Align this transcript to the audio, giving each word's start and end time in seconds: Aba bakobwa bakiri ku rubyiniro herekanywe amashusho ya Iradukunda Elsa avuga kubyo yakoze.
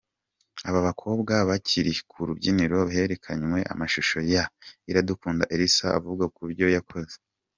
Aba 0.69 0.79
bakobwa 0.87 1.33
bakiri 1.49 1.91
ku 2.09 2.17
rubyiniro 2.27 2.79
herekanywe 2.95 3.59
amashusho 3.73 4.17
ya 4.33 4.43
Iradukunda 4.89 5.43
Elsa 5.55 5.87
avuga 5.97 6.23
kubyo 6.35 6.67
yakoze. 6.75 7.15